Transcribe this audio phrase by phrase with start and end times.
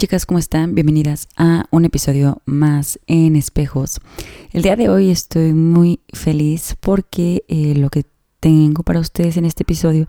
[0.00, 0.76] Chicas, ¿cómo están?
[0.76, 3.98] Bienvenidas a un episodio más en espejos.
[4.52, 8.04] El día de hoy estoy muy feliz porque eh, lo que
[8.38, 10.06] tengo para ustedes en este episodio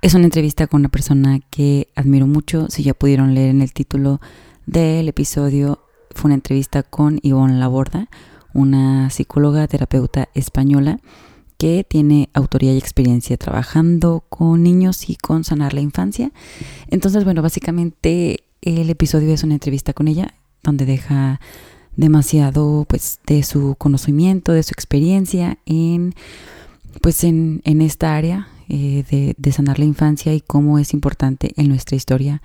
[0.00, 2.68] es una entrevista con una persona que admiro mucho.
[2.68, 4.20] Si ya pudieron leer en el título
[4.66, 5.80] del episodio,
[6.12, 8.08] fue una entrevista con Ivonne Laborda,
[8.54, 11.00] una psicóloga terapeuta española
[11.58, 16.30] que tiene autoría y experiencia trabajando con niños y con sanar la infancia.
[16.86, 21.40] Entonces, bueno, básicamente el episodio es una entrevista con ella donde deja
[21.96, 26.14] demasiado pues de su conocimiento, de su experiencia en
[27.00, 31.96] pues en, esta área eh, de, sanar la infancia y cómo es importante en nuestra
[31.96, 32.42] historia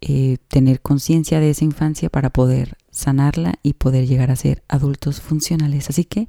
[0.00, 5.20] eh, tener conciencia de esa infancia para poder sanarla y poder llegar a ser adultos
[5.20, 5.88] funcionales.
[5.88, 6.28] Así que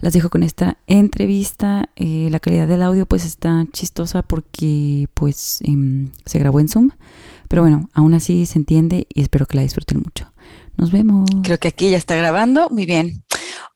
[0.00, 1.90] las dejo con esta entrevista.
[1.96, 6.90] Eh, la calidad del audio pues está chistosa porque pues em, se grabó en Zoom
[7.48, 10.32] pero bueno, aún así se entiende y espero que la disfruten mucho.
[10.76, 11.28] Nos vemos.
[11.42, 12.68] Creo que aquí ya está grabando.
[12.70, 13.24] Muy bien.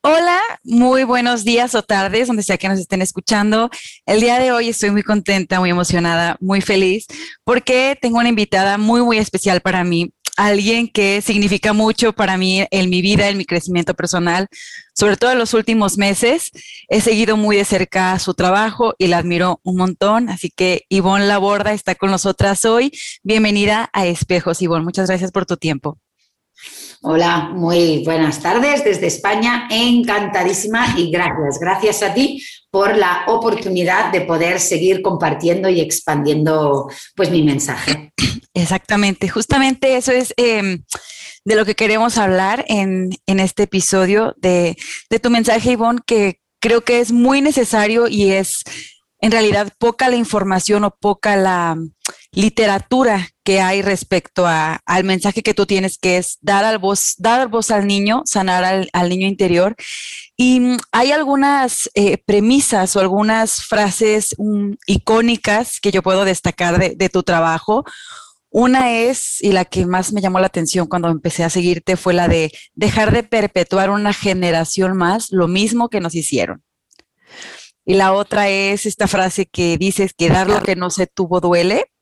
[0.01, 3.69] Hola, muy buenos días o tardes, donde sea que nos estén escuchando.
[4.05, 7.07] El día de hoy estoy muy contenta, muy emocionada, muy feliz,
[7.43, 12.65] porque tengo una invitada muy, muy especial para mí alguien que significa mucho para mí
[12.71, 14.47] en mi vida, en mi crecimiento personal,
[14.93, 16.51] sobre todo en los últimos meses.
[16.87, 20.29] He seguido muy de cerca su trabajo y la admiro un montón.
[20.29, 22.91] Así que Ivonne Laborda está con nosotras hoy.
[23.23, 24.85] Bienvenida a Espejos, Ivonne.
[24.85, 25.99] Muchas gracias por tu tiempo.
[27.05, 29.67] Hola, muy buenas tardes desde España.
[29.69, 31.59] Encantadísima y gracias.
[31.59, 32.41] Gracias a ti
[32.71, 38.13] por la oportunidad de poder seguir compartiendo y expandiendo pues mi mensaje.
[38.53, 40.85] Exactamente, justamente eso es em,
[41.43, 44.77] de lo que queremos hablar en, este episodio de,
[45.09, 48.63] de tu mensaje, Ivonne, que creo que es muy necesario y es
[49.19, 51.75] en realidad poca la información o poca la
[52.33, 57.47] literatura que hay respecto al mensaje que tú tienes, que es dar, al voz, dar
[57.47, 59.75] voz al niño, sanar al, niño interior.
[60.35, 66.79] Y mm, hay algunas eh, premisas o algunas frases mm, icónicas que yo puedo destacar
[66.79, 67.85] de, tu trabajo.
[68.49, 72.13] Una es, y la que más me llamó la atención cuando empecé a seguirte, fue
[72.13, 76.63] la de dejar de perpetuar una generación más lo mismo que nos hicieron.
[77.85, 81.41] Y la otra es esta frase que dices que dar lo que no se tuvo
[81.41, 81.92] duele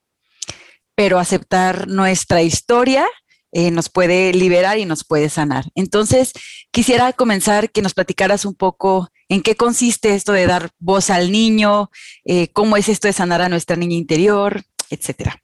[1.02, 3.04] pero aceptar nuestra historia
[3.50, 5.64] eh, nos puede liberar y nos puede sanar.
[5.74, 6.30] Entonces,
[6.70, 11.32] quisiera comenzar que nos platicaras un poco en qué consiste esto de dar voz al
[11.32, 11.90] niño,
[12.24, 15.41] eh, cómo es esto de sanar a nuestra niña interior, etcétera.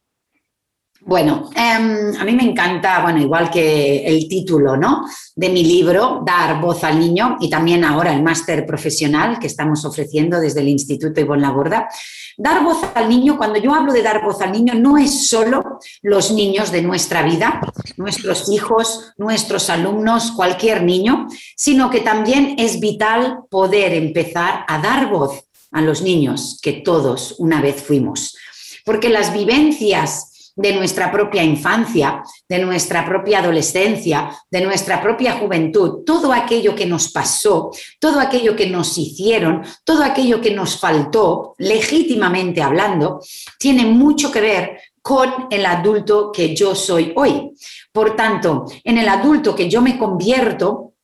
[1.09, 5.07] Bueno, em, a mí me encanta, bueno, igual que el título, ¿no?
[5.35, 9.87] De mi libro, Dar voz al niño, y también ahora el máster profesional que estamos
[9.87, 11.89] ofreciendo desde el Instituto Ivonne Laborda.
[12.37, 15.79] Dar voz al niño, cuando yo hablo de dar voz al niño, no es solo
[16.03, 17.59] los niños de nuestra vida,
[17.97, 21.27] nuestros hijos, nuestros alumnos, cualquier niño,
[21.57, 25.43] sino que también es vital poder empezar a dar voz
[25.73, 28.37] a los niños que todos una vez fuimos.
[28.85, 30.28] Porque las vivencias
[30.59, 36.85] de nuestra propia infancia, de nuestra propia adolescencia, de nuestra propia juventud, todo aquello que
[36.85, 37.71] nos pasó,
[38.01, 43.21] todo aquello que nos hicieron, todo aquello que nos faltó, legítimamente hablando,
[43.57, 47.53] tiene mucho que ver con el adulto que yo soy hoy.
[47.93, 50.95] Por tanto, en el adulto que yo me convierto,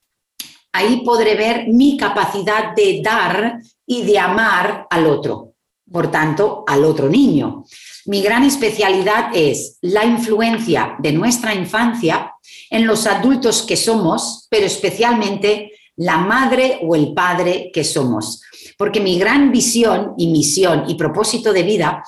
[0.72, 5.54] ahí podré ver mi capacidad de dar y de amar al otro,
[5.90, 7.64] por tanto, al otro niño.
[8.06, 12.34] Mi gran especialidad es la influencia de nuestra infancia
[12.68, 18.42] en los adultos que somos, pero especialmente la madre o el padre que somos.
[18.76, 22.02] Porque mi gran visión y misión y propósito de vida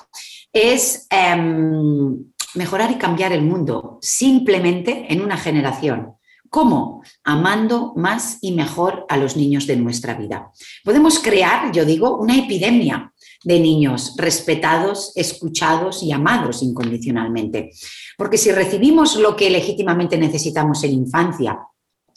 [0.53, 6.13] es em, mejorar y cambiar el mundo simplemente en una generación.
[6.49, 7.03] ¿Cómo?
[7.23, 10.51] Amando más y mejor a los niños de nuestra vida.
[10.83, 13.11] Podemos crear, yo digo, una epidemia
[13.43, 17.71] de niños respetados, escuchados y amados incondicionalmente.
[18.17, 21.59] Porque si recibimos lo que legítimamente necesitamos en infancia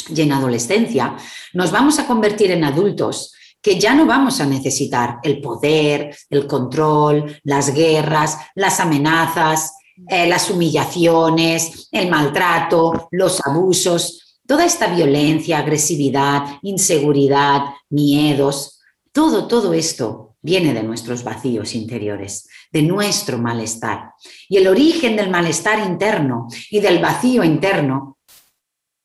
[0.09, 1.17] y en adolescencia,
[1.55, 6.47] nos vamos a convertir en adultos que ya no vamos a necesitar el poder, el
[6.47, 9.75] control, las guerras, las amenazas,
[10.09, 18.81] eh, las humillaciones, el maltrato, los abusos, toda esta violencia, agresividad, inseguridad, miedos,
[19.13, 24.13] todo, todo esto viene de nuestros vacíos interiores, de nuestro malestar.
[24.49, 28.19] Y el origen del malestar interno y del vacío interno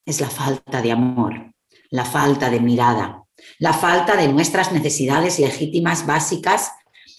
[0.06, 1.54] es la falta de amor,
[1.90, 3.24] la falta de mirada,
[3.60, 6.72] la falta de nuestras necesidades legítimas básicas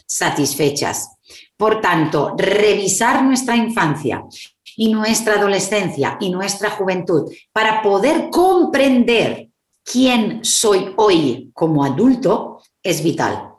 [0.06, 1.10] satisfechas.
[1.56, 4.24] Por tanto, revisar nuestra infancia
[4.76, 9.48] y nuestra adolescencia y nuestra juventud para poder comprender
[9.82, 13.55] quién soy hoy como adulto es vital.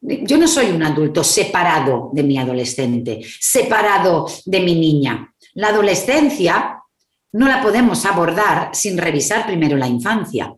[0.00, 5.34] Yo no soy un adulto separado de mi adolescente, separado de mi niña.
[5.54, 6.80] La adolescencia
[7.32, 10.54] no la podemos abordar sin revisar primero la infancia.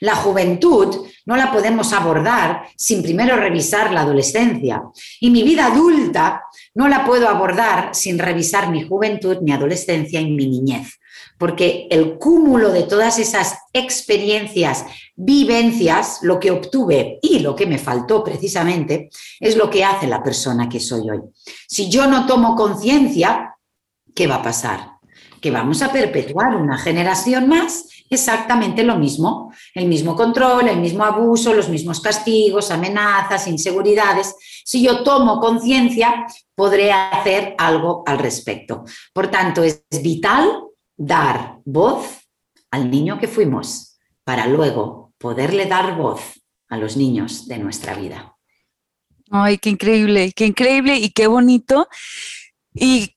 [0.00, 4.82] La juventud no la podemos abordar sin primero revisar la adolescencia.
[5.20, 6.42] Y mi vida adulta
[6.74, 10.99] no la puedo abordar sin revisar mi juventud, mi adolescencia y mi niñez.
[11.40, 14.84] Porque el cúmulo de todas esas experiencias,
[15.16, 19.08] vivencias, lo que obtuve y lo que me faltó precisamente,
[19.40, 21.20] es lo que hace la persona que soy hoy.
[21.66, 23.56] Si yo no tomo conciencia,
[24.14, 24.98] ¿qué va a pasar?
[25.40, 31.04] Que vamos a perpetuar una generación más exactamente lo mismo, el mismo control, el mismo
[31.04, 34.34] abuso, los mismos castigos, amenazas, inseguridades.
[34.62, 38.84] Si yo tomo conciencia, podré hacer algo al respecto.
[39.14, 40.64] Por tanto, es vital
[41.00, 42.28] dar voz
[42.70, 46.20] al niño que fuimos para luego poderle dar voz
[46.68, 48.36] a los niños de nuestra vida.
[49.30, 51.88] Ay, qué increíble, qué increíble y qué bonito.
[52.74, 53.14] Y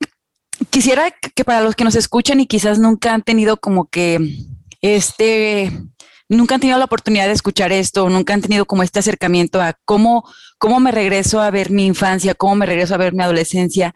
[0.70, 4.18] quisiera que para los que nos escuchan y quizás nunca han tenido como que
[4.82, 5.70] este,
[6.30, 9.78] nunca han tenido la oportunidad de escuchar esto, nunca han tenido como este acercamiento a
[9.84, 10.24] cómo,
[10.58, 13.94] cómo me regreso a ver mi infancia, cómo me regreso a ver mi adolescencia,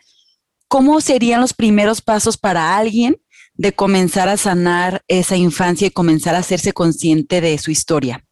[0.68, 3.22] ¿cómo serían los primeros pasos para alguien
[3.58, 8.24] de comenzar a sanar esa infancia y comenzar a hacerse consciente de su historia?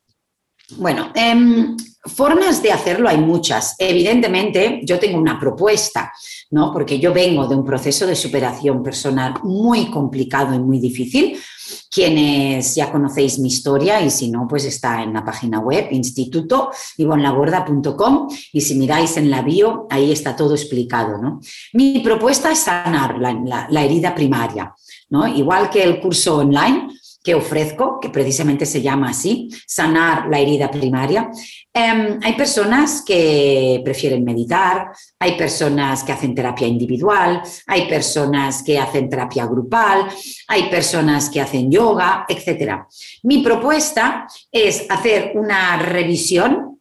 [0.77, 1.75] Bueno, em,
[2.05, 3.75] formas de hacerlo hay muchas.
[3.77, 6.11] Evidentemente, yo tengo una propuesta,
[6.51, 6.71] ¿no?
[6.71, 11.37] Porque yo vengo de un proceso de superación personal muy complicado y muy difícil
[11.89, 16.71] quienes ya conocéis mi historia y si no, pues está en la página web instituto
[16.97, 21.17] y si miráis en la bio, ahí está todo explicado.
[21.17, 21.39] ¿no?
[21.73, 24.73] Mi propuesta es sanar la, la herida primaria,
[25.09, 26.89] igual que el curso online
[27.25, 31.31] que ofrezco, que precisamente se llama así, sanar la herida primaria.
[31.73, 38.77] Em, hay personas que prefieren meditar, hay personas que hacen terapia individual, hay personas que
[38.77, 40.07] hacen terapia grupal,
[40.47, 42.83] hay personas que hacen yoga, etc.
[43.23, 46.79] Mi propuesta es hacer una revisión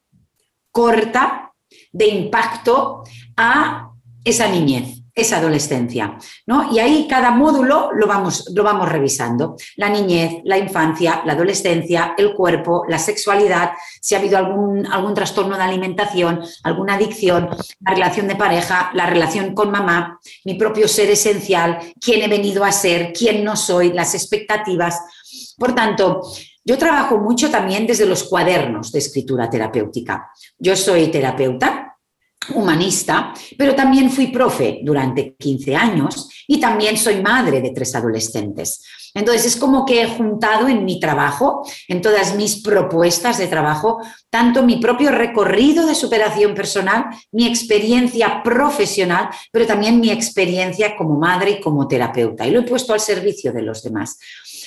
[0.70, 1.54] corta
[1.90, 3.02] de impacto
[3.34, 3.92] a
[4.22, 6.72] esa niñez esa adolescencia, ¿no?
[6.72, 9.56] Y ahí cada módulo lo vamos, lo vamos revisando.
[9.76, 15.14] La niñez, la infancia, la adolescencia, el cuerpo, la sexualidad, si ha habido algún, algún
[15.14, 17.48] trastorno de alimentación, alguna adicción,
[17.80, 22.64] la relación de pareja, la relación con mamá, mi propio ser esencial, quién he venido
[22.64, 25.00] a ser, quién no soy, las expectativas.
[25.56, 26.22] Por tanto,
[26.64, 30.30] yo trabajo mucho también desde los cuadernos de escritura terapéutica.
[30.58, 31.83] Yo soy terapeuta,
[32.54, 38.82] humanista, pero también fui profe durante 15 años y también soy madre de tres adolescentes.
[39.14, 44.00] Entonces es como que he juntado en mi trabajo, en todas mis propuestas de trabajo,
[44.28, 51.16] tanto mi propio recorrido de superación personal, mi experiencia profesional, pero también mi experiencia como
[51.16, 52.44] madre y como terapeuta.
[52.44, 54.18] Y lo he puesto al servicio de los demás.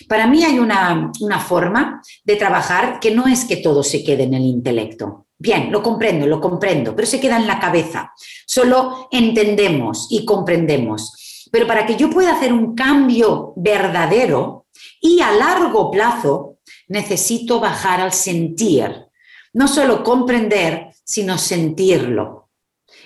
[0.08, 4.24] Para mí hay una, una forma de trabajar que no es que todo se quede
[4.24, 5.27] en el intelecto.
[5.40, 8.12] Bien, lo comprendo, lo comprendo, pero se queda en la cabeza.
[8.46, 11.48] Solo entendemos y comprendemos.
[11.52, 14.66] Pero para que yo pueda hacer un cambio verdadero
[15.00, 19.06] y a largo plazo, necesito bajar al sentir.
[19.54, 22.50] No solo comprender, sino sentirlo.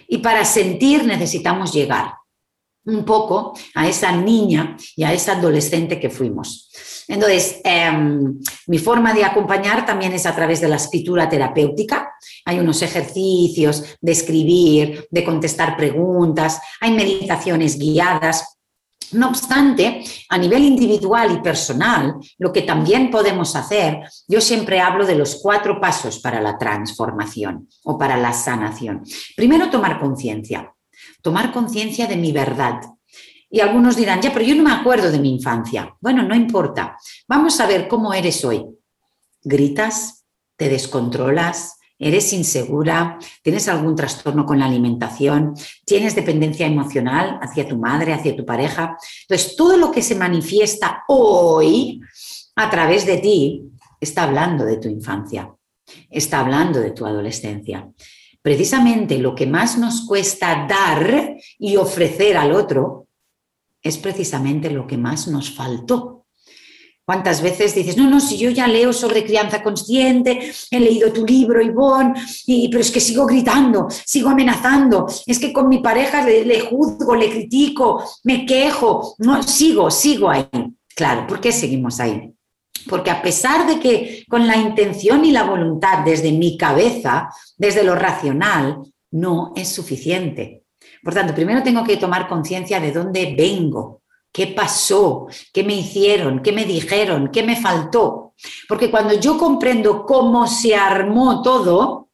[0.07, 2.20] Y para sentir necesitamos llegar
[2.85, 6.69] un poco a esa niña y a esa adolescente que fuimos.
[7.07, 12.13] Entonces, em, mi forma de acompañar también es a través de la escritura terapéutica.
[12.45, 18.57] Hay unos ejercicios de escribir, de contestar preguntas, hay meditaciones guiadas.
[19.11, 25.05] No obstante, a nivel individual y personal, lo que también podemos hacer, yo siempre hablo
[25.05, 29.03] de los cuatro pasos para la transformación o para la sanación.
[29.35, 30.73] Primero, tomar conciencia
[31.21, 32.81] tomar conciencia de mi verdad.
[33.49, 35.95] Y algunos dirán, ya, pero yo no me acuerdo de mi infancia.
[35.99, 36.97] Bueno, no importa.
[37.27, 38.65] Vamos a ver cómo eres hoy.
[39.43, 40.25] ¿Gritas?
[40.55, 41.77] ¿Te descontrolas?
[41.99, 43.19] ¿Eres insegura?
[43.43, 45.53] ¿Tienes algún trastorno con la alimentación?
[45.85, 48.97] ¿Tienes dependencia emocional hacia tu madre, hacia tu pareja?
[49.23, 51.99] Entonces, todo lo que se manifiesta hoy
[52.55, 53.63] a través de ti
[53.99, 55.53] está hablando de tu infancia,
[56.09, 57.87] está hablando de tu adolescencia
[58.41, 63.07] precisamente lo que más nos cuesta dar y ofrecer al otro
[63.81, 66.25] es precisamente lo que más nos faltó.
[67.03, 71.25] ¿Cuántas veces dices, no, no, si yo ya leo sobre crianza consciente, he leído tu
[71.25, 72.13] libro, Ivonne,
[72.45, 76.61] y, pero es que sigo gritando, sigo amenazando, es que con mi pareja le, le
[76.61, 80.47] juzgo, le critico, me quejo, no, sigo, sigo ahí.
[80.95, 82.31] Claro, ¿por qué seguimos ahí?
[82.87, 87.83] Porque a pesar de que con la intención y la voluntad desde mi cabeza, desde
[87.83, 90.63] lo racional, no es suficiente.
[91.03, 96.41] Por tanto, primero tengo que tomar conciencia de dónde vengo, qué pasó, qué me hicieron,
[96.41, 98.33] qué me dijeron, qué me faltó.
[98.67, 102.09] Porque cuando yo comprendo cómo se armó todo,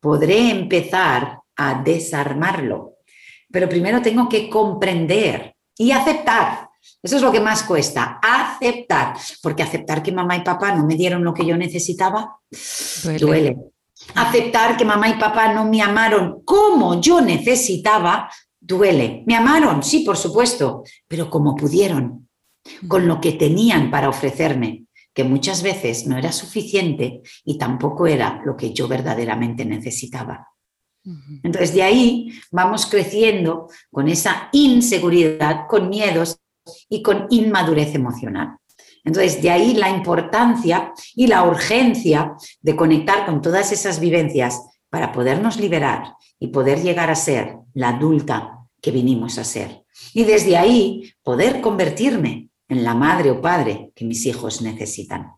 [0.00, 2.94] podré empezar a desarmarlo.
[3.50, 6.69] Pero primero tengo que comprender y aceptar
[7.02, 10.96] eso es lo que más cuesta, aceptar, porque aceptar que mamá y papá no me
[10.96, 12.38] dieron lo que yo necesitaba,
[13.18, 13.56] duele.
[14.14, 19.22] Aceptar que mamá y papá no me amaron como yo necesitaba, duele.
[19.26, 22.28] Me amaron, sí, por supuesto, pero como pudieron,
[22.88, 28.40] con lo que tenían para ofrecerme, que muchas veces no era suficiente y tampoco era
[28.44, 30.48] lo que yo verdaderamente necesitaba.
[31.42, 36.39] Entonces, de ahí vamos creciendo con esa inseguridad, con miedos
[36.88, 38.56] y con inmadurez emocional.
[39.04, 44.60] Entonces, de ahí la importancia y la urgencia de conectar con todas esas vivencias
[44.90, 49.84] para podernos liberar y poder llegar a ser la adulta que vinimos a ser.
[50.12, 55.32] Y desde ahí poder convertirme en la madre o padre que mis hijos necesitan.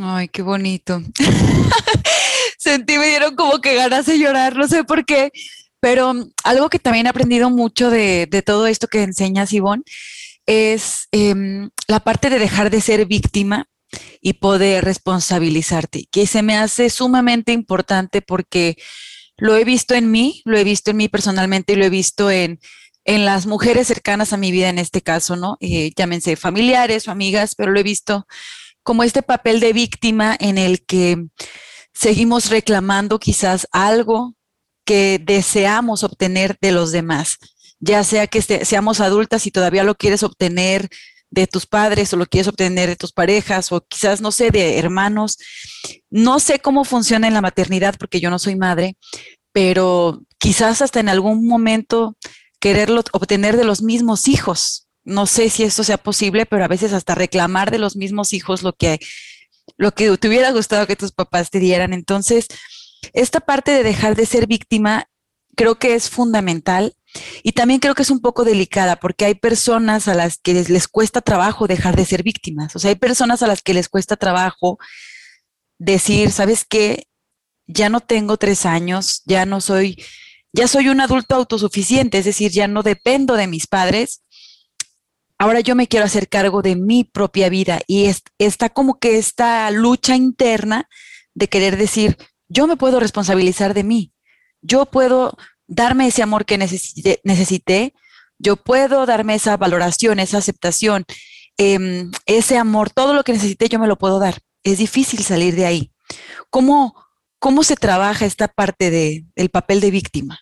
[0.00, 1.02] Ay, qué bonito.
[2.58, 5.30] Sentí, me dieron como que ganas de llorar, no sé por qué,
[5.80, 9.82] pero algo que también he aprendido mucho de, todo esto que enseñas, Ivonne,
[10.46, 13.68] es em, la parte de dejar de ser víctima
[14.20, 18.76] y poder responsabilizarte, que se me hace sumamente importante porque
[19.36, 22.30] lo he visto en mí, lo he visto en mí personalmente y lo he visto
[22.30, 22.60] en,
[23.04, 25.56] en las mujeres cercanas a mi vida en este caso, ¿no?
[25.60, 28.26] Eh, llámense familiares o amigas, pero lo he visto
[28.82, 31.26] como este papel de víctima en el que
[31.92, 34.34] seguimos reclamando quizás algo
[34.84, 37.38] que deseamos obtener de los demás
[37.82, 40.88] ya sea que seamos adultas y todavía lo quieres obtener
[41.30, 44.78] de tus padres o lo quieres obtener de tus parejas o quizás, no sé, de
[44.78, 45.36] hermanos.
[46.08, 48.96] No sé cómo funciona en la maternidad porque yo no soy madre,
[49.50, 52.16] pero quizás hasta en algún momento
[52.60, 54.86] quererlo obtener de los mismos hijos.
[55.04, 58.62] No sé si esto sea posible, pero a veces hasta reclamar de los mismos hijos
[58.62, 59.00] lo que,
[59.76, 61.92] lo que te hubiera gustado que tus papás te dieran.
[61.92, 62.46] Entonces,
[63.12, 65.08] esta parte de dejar de ser víctima
[65.56, 66.94] creo que es fundamental
[67.42, 70.88] y también creo que es un poco delicada porque hay personas a las que les,
[70.88, 72.74] cuesta trabajo dejar de ser víctimas.
[72.76, 74.78] O sea, hay personas a las que les cuesta trabajo
[75.78, 77.06] decir, ¿sabes qué?
[77.66, 80.02] Ya no tengo tres años, ya no soy,
[80.52, 84.22] ya soy un adulto autosuficiente, es decir, ya no dependo de mis padres.
[85.38, 89.70] Ahora yo me quiero hacer cargo de mi propia vida y está como que esta
[89.70, 90.88] lucha interna
[91.34, 92.16] de querer decir,
[92.48, 94.12] yo me puedo responsabilizar de mí,
[94.60, 95.36] yo puedo
[95.74, 97.94] darme ese amor que necesité,
[98.38, 101.04] yo puedo darme esa valoración, esa aceptación,
[101.56, 104.38] em, ese amor, todo lo que necesité yo me lo puedo dar.
[104.64, 105.92] Es difícil salir de ahí.
[106.50, 106.94] ¿Cómo,
[107.38, 110.40] cómo se trabaja esta parte de, del papel de víctima?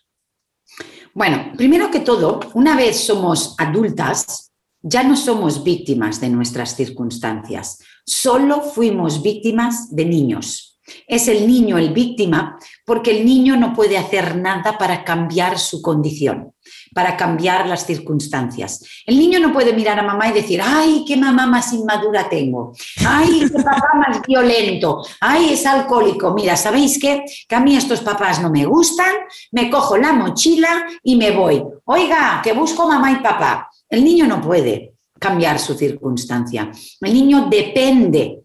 [1.13, 7.79] Bueno, primero que todo, una vez somos adultas, ya no somos víctimas de nuestras circunstancias,
[8.05, 10.70] solo fuimos víctimas de niños.
[11.07, 15.81] Es el niño el víctima porque el niño no puede hacer nada para cambiar su
[15.81, 16.53] condición,
[16.93, 19.03] para cambiar las circunstancias.
[19.05, 22.73] El niño no puede mirar a mamá y decir, ay, qué mamá más inmadura tengo,
[23.05, 26.33] ay, qué papá más violento, ay, es alcohólico.
[26.33, 27.23] Mira, ¿sabéis qué?
[27.47, 29.13] Que a mí estos papás no me gustan,
[29.51, 31.63] me cojo la mochila y me voy.
[31.85, 33.69] Oiga, que busco mamá y papá.
[33.89, 36.71] El niño no puede cambiar su circunstancia.
[36.99, 38.40] El niño depende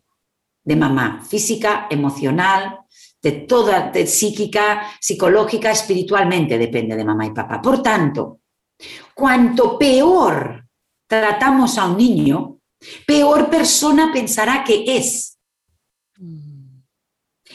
[0.66, 2.80] de mamá, física, emocional,
[3.22, 7.62] de toda, de psíquica, psicológica, espiritualmente depende de mamá y papá.
[7.62, 8.40] Por tanto,
[9.14, 10.66] cuanto peor
[11.06, 12.58] tratamos a un niño,
[13.06, 15.38] peor persona pensará que es.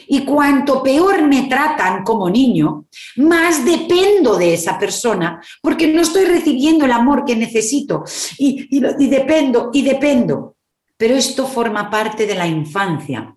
[0.08, 6.24] Y cuanto peor me tratan como niño, más dependo de esa persona, porque no estoy
[6.24, 8.04] recibiendo el amor que necesito.
[8.38, 10.56] Y, y dependo, y dependo.
[11.02, 13.36] Pero esto forma parte de la infancia.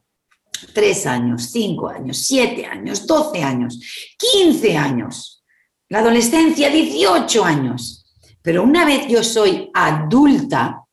[0.72, 3.80] Tres años, cinco años, siete años, doce años,
[4.20, 5.44] quince años.
[5.90, 8.06] La adolescencia, dieciocho años.
[8.44, 10.84] Pero una vez yo soy adulta,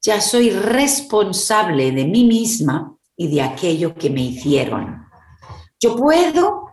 [0.00, 5.04] ya soy responsable de mí misma y de aquello que me hicieron.
[5.78, 6.70] Yo puedo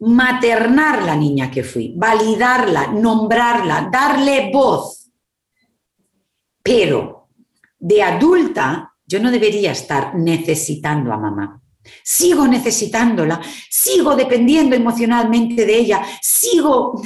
[0.00, 5.12] maternar la niña que fui, validarla, nombrarla, darle voz,
[6.64, 7.17] pero
[7.78, 11.62] de adulta, yo no debería estar necesitando a mamá.
[12.04, 17.00] Sigo necesitándola, sigo dependiendo emocionalmente de ella, sigo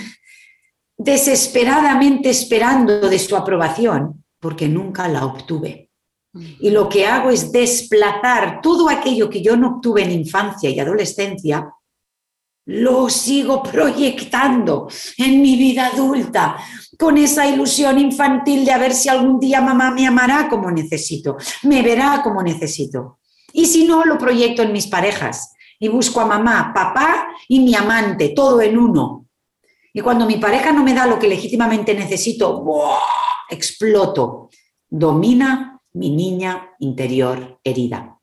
[0.97, 5.91] desesperadamente esperando de su aprobación porque nunca la obtuve.
[6.35, 10.81] Y lo que hago es desplazar todo aquello que yo no obtuve en infancia y
[10.81, 11.69] adolescencia,
[12.67, 14.89] lo sigo proyectando
[15.19, 16.57] en mi vida adulta,
[16.99, 21.37] con esa ilusión infantil de a ver si algún día mamá me amará como necesito,
[21.65, 23.19] me verá como necesito.
[23.53, 27.75] Y si no, lo proyecto en mis parejas y busco a mamá, papá y mi
[27.75, 29.27] amante, todo en uno.
[29.93, 32.65] Y cuando mi pareja no me da lo que legítimamente necesito,
[33.51, 34.49] exploto.
[34.89, 38.19] Domina mi niña interior herida.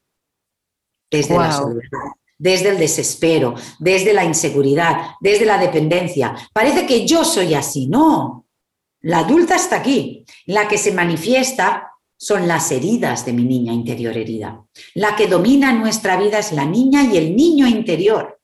[1.11, 6.35] Desde la soledad, desde el desespero, desde la inseguridad, desde la dependencia.
[6.51, 7.87] Parece que yo soy así.
[7.87, 8.47] No.
[9.01, 10.25] La adulta está aquí.
[10.45, 14.63] La que se manifiesta son las heridas de mi niña interior herida.
[14.95, 18.39] La que domina nuestra vida es la niña y el niño interior.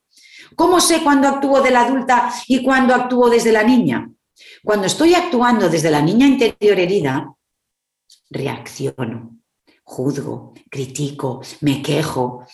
[0.55, 4.09] ¿Cómo sé cuándo actúo de la adulta y cuándo actúo desde la niña?
[4.63, 7.33] Cuando estoy actuando desde la niña interior herida,
[8.29, 9.37] reacciono,
[9.83, 12.45] juzgo, critico, me quejo,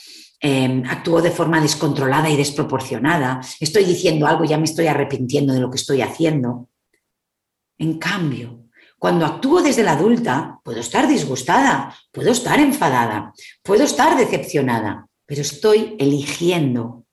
[0.42, 5.60] em, actúo de forma descontrolada y desproporcionada, estoy diciendo algo ya me estoy arrepintiendo de
[5.60, 6.68] lo que estoy haciendo.
[7.78, 8.66] En cambio,
[8.98, 13.34] cuando actúo desde la adulta, puedo estar disgustada, puedo estar enfadada,
[13.64, 17.06] puedo estar decepcionada, pero estoy eligiendo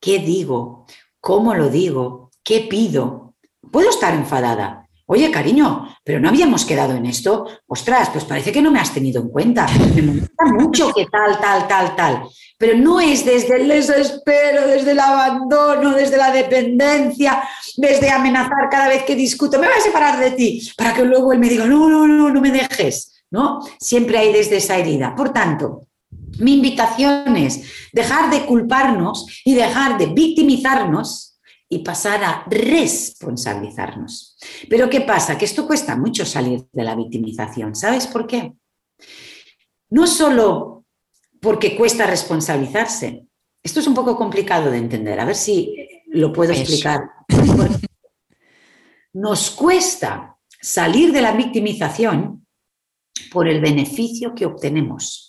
[0.00, 0.86] qué digo,
[1.20, 3.34] cómo lo digo, qué pido.
[3.70, 4.87] Puedo estar enfadada.
[5.10, 7.46] Oye, cariño, pero no habíamos quedado en esto.
[7.66, 9.66] Ostras, pues parece que no me has tenido en cuenta.
[9.94, 12.22] Me molesta mucho que tal, tal, tal, tal.
[12.58, 17.42] Pero no es desde el desespero, desde el abandono, desde la dependencia,
[17.78, 21.32] desde amenazar cada vez que discuto, me voy a separar de ti, para que luego
[21.32, 23.24] él me diga, no, no, no, no me dejes.
[23.30, 23.60] ¿No?
[23.80, 25.14] Siempre hay desde esa herida.
[25.14, 25.86] Por tanto,
[26.38, 27.62] mi invitación es
[27.94, 31.27] dejar de culparnos y dejar de victimizarnos
[31.68, 34.38] y pasar a responsabilizarnos.
[34.70, 35.36] Pero ¿qué pasa?
[35.36, 37.74] Que esto cuesta mucho salir de la victimización.
[37.74, 38.54] ¿Sabes por qué?
[39.90, 40.84] No solo
[41.40, 43.26] porque cuesta responsabilizarse.
[43.62, 45.20] Esto es un poco complicado de entender.
[45.20, 45.74] A ver si
[46.06, 47.00] lo puedo explicar.
[49.12, 52.46] Nos cuesta salir de la victimización
[53.30, 55.28] por el beneficio que obtenemos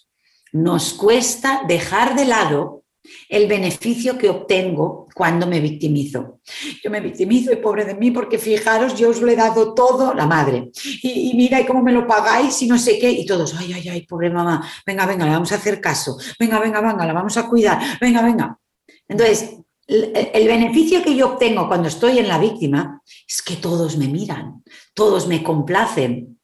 [0.51, 2.78] nos cuesta dejar de lado
[3.27, 6.39] el beneficio que obtengo cuando me victimizo.
[6.83, 10.13] Yo me victimizo y pobre de mí porque fijaros, yo os lo he dado todo,
[10.13, 10.71] la madre.
[11.01, 13.09] Y, mira, y cómo me lo pagáis y no sé qué.
[13.09, 16.17] Y todos, ay, ay, ay, pobre mamá, venga, venga, le vamos a hacer caso.
[16.39, 17.79] Venga, venga, venga, la vamos a cuidar.
[17.99, 18.59] Venga, venga.
[19.07, 19.55] Entonces,
[19.87, 24.63] el beneficio que yo obtengo cuando estoy en la víctima es que todos me miran,
[24.93, 26.39] todos me complacen,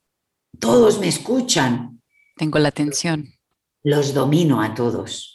[0.59, 2.01] todos me escuchan.
[2.37, 3.35] Tengo la atención
[3.85, 5.34] los domino a todos.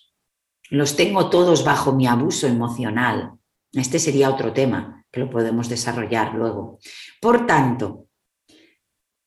[0.71, 3.33] Los tengo todos bajo mi abuso emocional.
[3.73, 6.79] Este sería otro tema que lo podemos desarrollar luego.
[7.21, 8.07] Por tanto,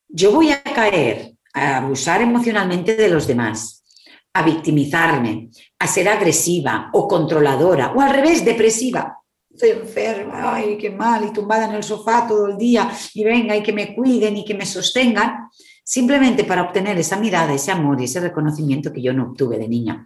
[0.08, 3.84] yo voy a caer a abusar emocionalmente de los demás,
[4.32, 9.18] a victimizarme, a ser agresiva o controladora, o al revés, depresiva.
[9.50, 13.54] Estoy enferma, ay, qué mal, y tumbada en el sofá todo el día, y venga,
[13.54, 15.48] y que me cuiden y que me sostengan
[15.84, 19.68] simplemente para obtener esa mirada, ese amor y ese reconocimiento que yo no obtuve de
[19.68, 20.04] niña.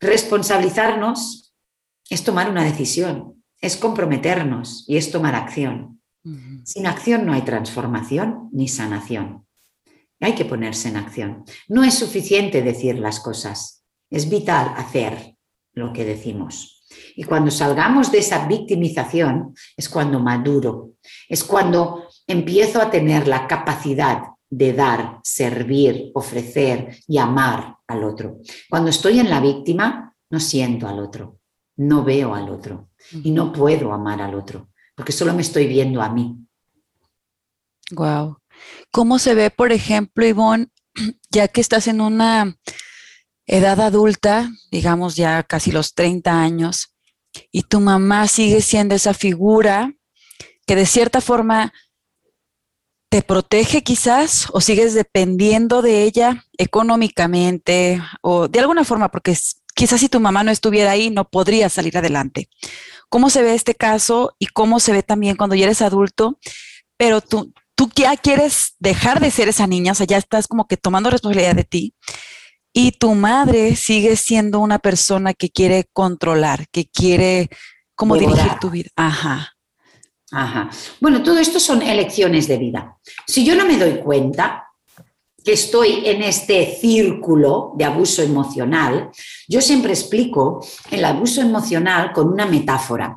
[0.00, 1.54] Responsabilizarnos
[2.10, 6.00] es tomar una decisión, es comprometernos y es tomar acción.
[6.64, 9.46] Sin acción no hay transformación ni sanación.
[10.20, 11.44] Hay que ponerse en acción.
[11.68, 15.36] No es suficiente decir las cosas, es vital hacer
[15.72, 16.84] lo que decimos.
[17.14, 20.92] Y cuando salgamos de esa victimización es cuando maduro,
[21.28, 24.22] es cuando empiezo a tener la capacidad
[24.56, 28.38] de dar, servir, ofrecer y amar al otro.
[28.70, 31.40] Cuando estoy en la víctima, no siento al otro,
[31.76, 32.88] no veo al otro
[33.22, 36.38] y no puedo amar al otro, porque solo me estoy viendo a mí.
[37.90, 38.38] Wow.
[38.90, 40.68] ¿Cómo se ve, por ejemplo, Ivonne,
[41.30, 42.56] ya que estás en una
[43.44, 46.94] edad adulta, digamos ya casi los 30 años,
[47.52, 49.92] y tu mamá sigue siendo esa figura
[50.66, 51.74] que de cierta forma
[53.16, 59.34] te protege quizás o sigues dependiendo de ella económicamente o de alguna forma, porque
[59.74, 62.50] quizás si tu mamá no estuviera ahí no podría salir adelante.
[63.08, 66.38] ¿Cómo se ve este caso y cómo se ve también cuando ya eres adulto,
[66.98, 70.66] pero tú, tú ya quieres dejar de ser esa niña, o sea, ya estás como
[70.66, 71.94] que tomando responsabilidad de ti
[72.74, 77.48] y tu madre sigue siendo una persona que quiere controlar, que quiere
[77.94, 78.90] como dirigir tu vida?
[78.94, 79.55] Ajá.
[80.32, 80.70] Ajá.
[81.00, 82.96] Bueno, todo esto son elecciones de vida.
[83.26, 84.66] Si yo no me doy cuenta,
[85.46, 89.10] que estoy en este círculo de abuso emocional,
[89.46, 93.16] yo siempre explico el abuso emocional con una metáfora.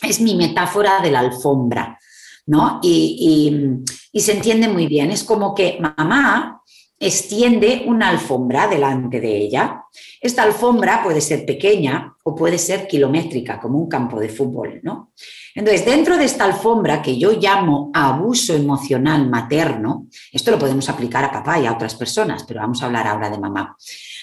[0.00, 1.98] Es mi metáfora de la alfombra,
[2.46, 2.78] ¿no?
[2.80, 5.10] Y, y se entiende muy bien.
[5.10, 6.57] Es como que mamá
[7.00, 9.84] extiende una alfombra delante de ella.
[10.20, 15.12] Esta alfombra puede ser pequeña o puede ser kilométrica, como un campo de fútbol, ¿no?
[15.54, 21.24] Entonces, dentro de esta alfombra que yo llamo abuso emocional materno, esto lo podemos aplicar
[21.24, 23.76] a papá y a otras personas, pero vamos a hablar ahora de mamá.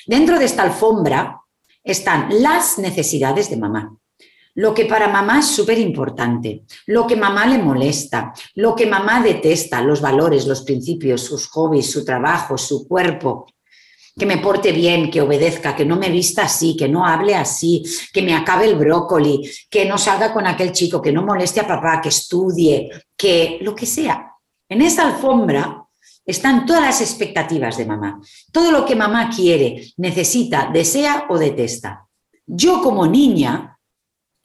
[0.05, 1.41] Dentro de esta alfombra
[1.83, 3.97] están las necesidades de mamá
[4.55, 9.21] lo que para mamá es súper importante, lo que mamá le molesta, lo que mamá
[9.21, 13.47] detesta, los valores, los principios, sus hobbies, su trabajo, su cuerpo,
[14.17, 17.83] que me porte bien, que obedezca, que no me vista así, que no hable así,
[18.13, 21.67] que me acabe el brócoli, que no salga con aquel chico, que no moleste a
[21.67, 24.31] papá, que estudie, que lo que sea.
[24.69, 25.83] En esa alfombra
[26.25, 28.21] están todas las expectativas de mamá,
[28.53, 32.07] todo lo que mamá quiere, necesita, desea o detesta.
[32.47, 33.74] Yo como niña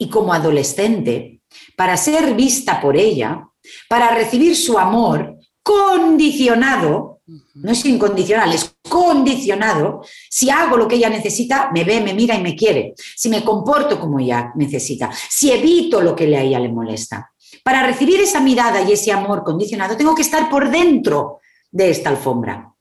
[0.01, 1.41] y como adolescente
[1.77, 3.47] para ser vista por ella,
[3.87, 7.21] para recibir su amor condicionado,
[7.53, 10.01] no es incondicional, es condicionado.
[10.27, 12.95] Si hago lo que ella necesita, me ve, me mira y me quiere.
[12.97, 17.31] Si me comporto como ella necesita, si evito lo que a ella le molesta.
[17.63, 22.09] Para recibir esa mirada y ese amor condicionado, tengo que estar por dentro de esta
[22.09, 22.73] alfombra,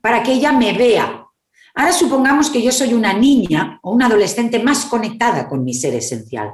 [0.00, 1.21] para que ella me vea,
[1.74, 5.94] Ahora supongamos que yo soy una niña o una adolescente más conectada con mi ser
[5.94, 6.52] esencial,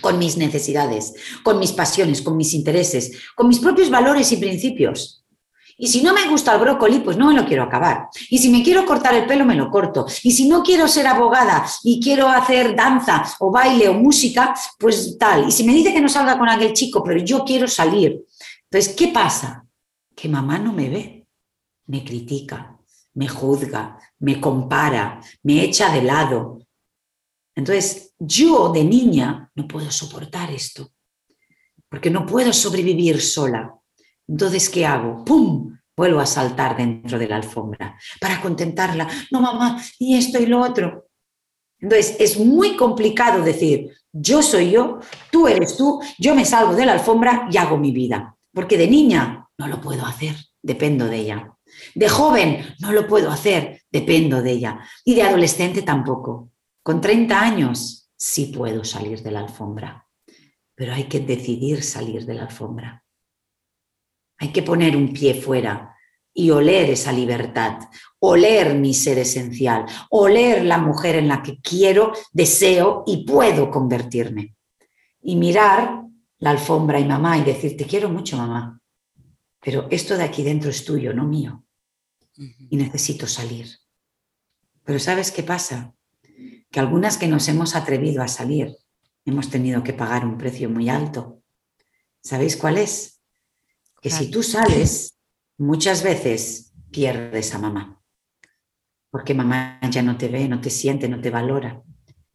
[0.00, 5.24] con mis necesidades, con mis pasiones, con mis intereses, con mis propios valores y principios.
[5.80, 8.08] Y si no me gusta el brócoli, pues no me lo quiero acabar.
[8.30, 10.06] Y si me quiero cortar el pelo, me lo corto.
[10.24, 15.16] Y si no quiero ser abogada y quiero hacer danza o baile o música, pues
[15.18, 15.46] tal.
[15.46, 18.24] Y si me dice que no salga con aquel chico, pero yo quiero salir.
[18.64, 19.66] Entonces, ¿qué pasa?
[20.16, 21.26] Que mamá no me ve,
[21.86, 22.77] me critica,
[23.18, 26.60] me juzga, me compara, me echa de lado.
[27.56, 30.92] Entonces, yo de niña no puedo soportar esto,
[31.88, 33.74] porque no puedo sobrevivir sola.
[34.28, 35.24] Entonces, ¿qué hago?
[35.24, 35.76] ¡Pum!
[35.96, 39.08] Vuelvo a saltar dentro de la alfombra para contentarla.
[39.32, 41.08] No, mamá, y esto y lo otro.
[41.80, 45.00] Entonces, es muy complicado decir, yo soy yo,
[45.32, 48.36] tú eres tú, yo me salgo de la alfombra y hago mi vida.
[48.54, 51.57] Porque de niña no lo puedo hacer, dependo de ella.
[51.94, 54.80] De joven no lo puedo hacer, dependo de ella.
[55.04, 56.50] Y de adolescente tampoco.
[56.82, 60.08] Con 30 años sí puedo salir de la alfombra,
[60.74, 63.04] pero hay que decidir salir de la alfombra.
[64.38, 65.94] Hay que poner un pie fuera
[66.32, 67.80] y oler esa libertad,
[68.20, 74.54] oler mi ser esencial, oler la mujer en la que quiero, deseo y puedo convertirme.
[75.20, 76.04] Y mirar
[76.38, 78.80] la alfombra y mamá y decir, te quiero mucho, mamá,
[79.60, 81.64] pero esto de aquí dentro es tuyo, no mío
[82.70, 83.68] y necesito salir.
[84.84, 85.94] Pero ¿sabes qué pasa?
[86.70, 88.76] Que algunas que nos hemos atrevido a salir
[89.24, 91.42] hemos tenido que pagar un precio muy alto.
[92.22, 93.20] ¿Sabéis cuál es?
[94.00, 95.18] Que si tú sales,
[95.58, 98.00] muchas veces pierdes a mamá.
[99.10, 101.82] Porque mamá ya no te ve, no te siente, no te valora.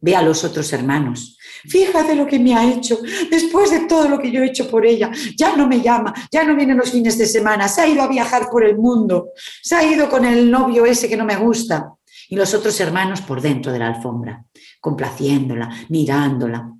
[0.04, 1.38] Ve a los otros hermanos.
[1.66, 2.98] Fíjate lo que me ha hecho
[3.30, 5.10] después de todo lo que yo he hecho por ella.
[5.34, 8.06] Ya no me llama, ya no viene los fines de semana, se ha ido a
[8.06, 9.30] viajar por el mundo,
[9.62, 11.94] se ha ido con el novio ese que no me gusta.
[12.28, 14.44] Y los otros hermanos por dentro de la alfombra,
[14.78, 16.70] complaciéndola, mirándola.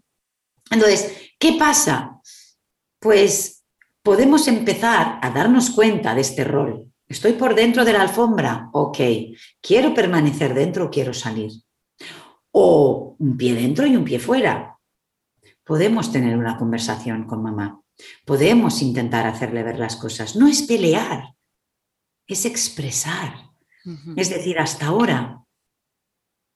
[0.71, 2.21] Entonces, ¿qué pasa?
[2.99, 3.65] Pues
[4.03, 6.93] podemos empezar a darnos cuenta de este rol.
[7.09, 8.99] Estoy por dentro de la alfombra, ok.
[9.63, 11.53] ¿Quiero permanecer dentro o quiero salir?
[12.57, 14.79] O un pie dentro y un pie fuera.
[15.65, 17.81] Podemos tener una conversación con mamá,
[18.25, 20.37] podemos intentar hacerle ver las cosas.
[20.37, 21.35] No es pelear,
[22.27, 23.51] es expresar.
[24.17, 25.45] Es decir, hasta ahora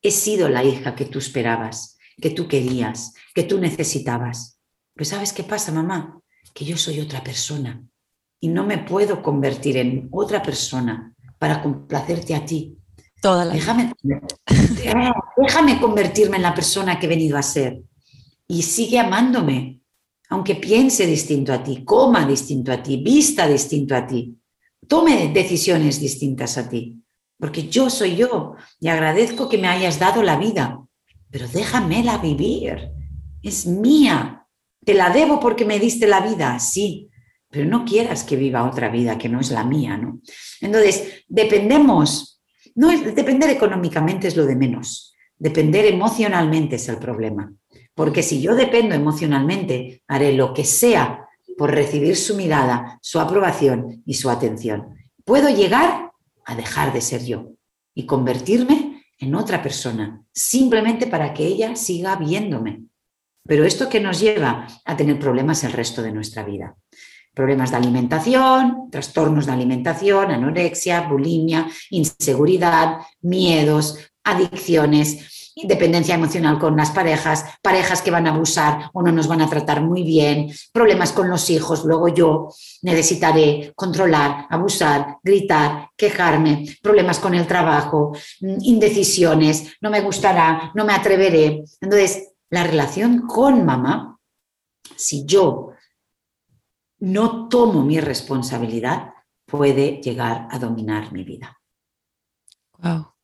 [0.01, 4.61] he sido la hija que tú esperabas, que tú querías, que tú necesitabas.
[4.95, 6.21] Pero ¿sabes qué pasa, mamá?
[6.55, 7.83] Que yo soy otra persona
[8.41, 12.79] y no me puedo convertir en otra persona para complacerte a ti.
[13.21, 13.93] Toda la déjame,
[15.37, 17.81] déjame convertirme en la persona que he venido a ser.
[18.47, 19.81] Y sigue amándome,
[20.31, 24.39] aunque piense distinto a ti, coma distinto a ti, vista distinto a ti,
[24.87, 27.03] tome decisiones distintas a ti.
[27.39, 30.81] Porque yo soy yo y agradezco que me hayas dado la vida,
[31.31, 32.91] pero déjamela vivir.
[33.43, 34.47] Es mía.
[34.85, 37.09] Te la debo porque me diste la vida, sí,
[37.51, 40.21] pero no quieras que viva otra vida que no es la mía, ¿no?
[40.61, 42.38] Entonces, dependemos
[42.79, 45.13] no depender económicamente es lo de menos.
[45.37, 47.53] Depender emocionalmente es el problema.
[47.93, 54.05] Porque si yo dependo emocionalmente, haré lo que sea por recibir su mirada, su aprobación
[54.07, 54.95] y su atención.
[55.25, 56.13] Puedo llegar
[56.47, 57.51] a dejar de ser yo
[57.95, 62.85] y convertirme en otra persona, simplemente para que ella siga viéndome.
[63.43, 66.77] Pero esto que nos lleva a tener problemas el resto de nuestra vida.
[67.39, 76.91] Problemas de alimentación, trastornos de alimentación, anorexia, bulimia, inseguridad, miedos, adicciones, dependencia emocional con las
[76.91, 81.13] parejas, parejas que van a abusar o no nos van a tratar muy bien, problemas
[81.13, 82.49] con los hijos, luego yo
[82.83, 90.85] necesitaré controlar, abusar, gritar, quejarme, problemas con el trabajo, mm, indecisiones, no me gustará, no
[90.85, 91.63] me atreveré.
[91.81, 94.19] Entonces, la relación con mamá,
[94.97, 95.69] si yo
[97.01, 99.13] no tomo mi responsabilidad,
[99.47, 101.61] puede llegar a dominar mi vida.
[102.79, 103.15] Wow.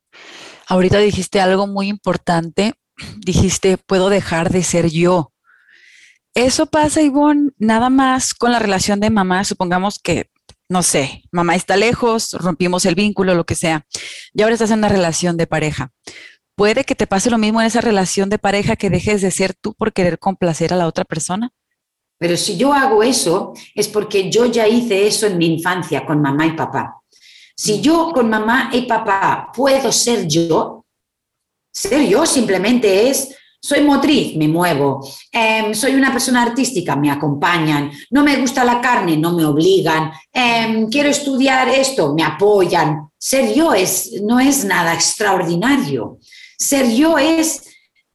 [0.66, 2.74] Ahorita dijiste algo muy importante,
[3.18, 5.32] dijiste, puedo dejar de ser yo.
[6.34, 10.30] Eso pasa, Ivonne, nada más con la relación de mamá, supongamos que,
[10.68, 13.86] no sé, mamá está lejos, rompimos el vínculo, lo que sea,
[14.32, 15.92] y ahora estás en una relación de pareja.
[16.56, 19.54] ¿Puede que te pase lo mismo en esa relación de pareja que dejes de ser
[19.54, 21.52] tú por querer complacer a la otra persona?
[22.24, 26.22] Pero si yo hago eso, es porque yo ya hice eso en mi infancia con
[26.22, 27.02] mamá y papá.
[27.54, 30.86] Si yo con mamá y papá puedo ser yo,
[31.70, 37.90] ser yo simplemente es, soy motriz, me muevo, em, soy una persona artística, me acompañan,
[38.08, 43.06] no me gusta la carne, no me obligan, em, quiero estudiar esto, me apoyan.
[43.18, 46.16] Ser yo es, no es nada extraordinario.
[46.58, 47.64] Ser yo es,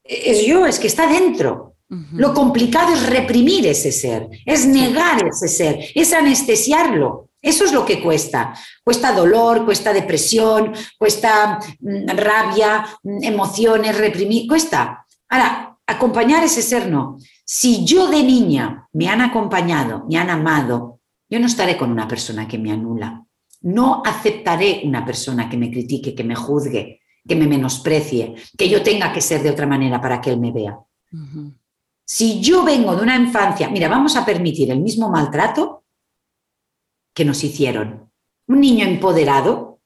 [0.04, 1.69] es yo, es que está dentro.
[2.14, 7.30] Lo complicado es reprimir ese ser, es negar ese ser, es anestesiarlo.
[7.42, 8.54] Eso es lo que cuesta.
[8.84, 15.06] Cuesta dolor, cuesta depresión, cuesta mm, rabia, mm, emociones, reprimir, cuesta.
[15.30, 17.18] Ahora, acompañar ese ser no.
[17.44, 21.00] Si yo de niña me han acompañado, me han amado,
[21.30, 23.26] yo no estaré con una persona que me anula.
[23.62, 28.84] No aceptaré una persona que me critique, que me juzgue, que me menosprecie, que yo
[28.84, 30.78] tenga que ser de otra manera para que él me vea.
[32.12, 35.84] Si yo vengo de una infancia, mira, vamos a permitir el mismo maltrato
[37.14, 38.12] que nos hicieron.
[38.48, 39.82] Un niño empoderado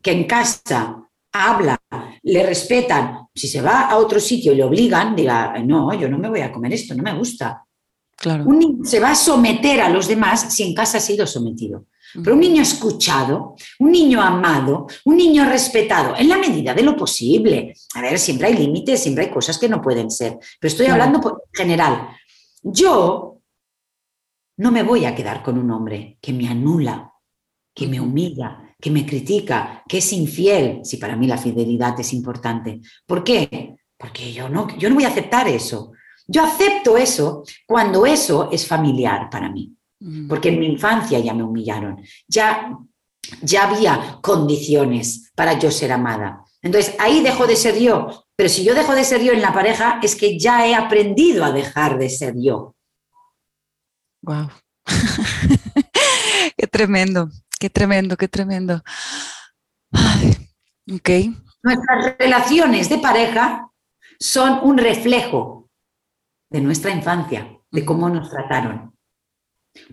[0.00, 1.78] que en casa habla,
[2.22, 6.16] le respetan, si se va a otro sitio y le obligan, diga, no, yo no
[6.16, 7.66] me voy a comer esto, no me gusta.
[8.16, 8.44] Claro.
[8.46, 11.84] Un niño se va a someter a los demás si en casa ha sido sometido.
[12.14, 16.96] Pero un niño escuchado, un niño amado, un niño respetado, en la medida de lo
[16.96, 17.74] posible.
[17.94, 21.20] A ver, siempre hay límites, siempre hay cosas que no pueden ser, pero estoy hablando
[21.20, 22.08] por general.
[22.62, 23.40] Yo
[24.58, 27.12] no me voy a quedar con un hombre que me anula,
[27.74, 32.12] que me humilla, que me critica, que es infiel, si para mí la fidelidad es
[32.12, 32.80] importante.
[33.06, 33.76] ¿Por qué?
[33.96, 35.92] Porque yo no, yo no voy a aceptar eso.
[36.26, 39.72] Yo acepto eso cuando eso es familiar para mí.
[40.28, 42.76] Porque en mi infancia ya me humillaron, ya,
[43.40, 46.44] ya había condiciones para yo ser amada.
[46.60, 48.24] Entonces ahí dejo de ser yo.
[48.36, 51.44] Pero si yo dejo de ser yo en la pareja, es que ya he aprendido
[51.44, 52.74] a dejar de ser yo.
[54.22, 54.50] Wow.
[56.56, 58.82] qué tremendo, qué tremendo, qué tremendo.
[60.92, 61.10] ok.
[61.62, 63.70] Nuestras relaciones de pareja
[64.18, 65.70] son un reflejo
[66.50, 68.95] de nuestra infancia, de cómo nos trataron.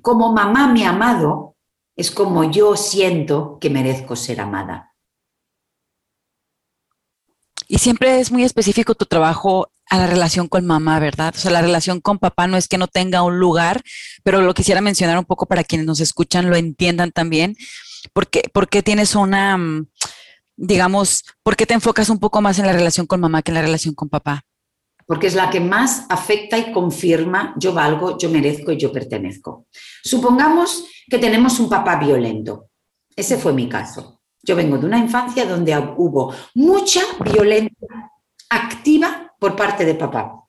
[0.02, 1.56] Como mamá me ha amado,
[1.96, 4.94] es como yo siento que merezco ser amada.
[7.68, 11.34] Y siempre es muy específico tu trabajo a la relación con mamá, ¿verdad?
[11.36, 13.82] O sea, la relación con papá no es que no tenga un lugar,
[14.24, 17.56] pero lo quisiera mencionar un poco para quienes nos escuchan lo entiendan también,
[18.14, 19.88] porque, porque tienes una, mm,
[20.56, 23.56] digamos, ¿por qué te enfocas un poco más en la relación con mamá que en
[23.56, 24.44] la relación con papá?
[25.06, 29.68] Porque es la que más afecta y confirma yo valgo, yo merezco y yo pertenezco.
[30.04, 32.70] Supongamos que tenemos un papá violento.
[33.16, 34.22] Ese fue mi caso.
[34.42, 38.12] Yo vengo de una infancia donde hubo mucha violencia
[38.50, 40.40] activa por parte de papá.